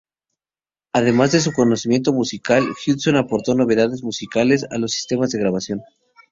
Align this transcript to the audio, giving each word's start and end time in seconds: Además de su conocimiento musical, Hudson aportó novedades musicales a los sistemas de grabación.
Además 0.93 1.31
de 1.31 1.41
su 1.41 1.53
conocimiento 1.53 2.11
musical, 2.11 2.65
Hudson 2.87 3.17
aportó 3.17 3.53
novedades 3.53 4.01
musicales 4.01 4.65
a 4.71 4.79
los 4.79 4.93
sistemas 4.93 5.29
de 5.29 5.39
grabación. 5.39 5.83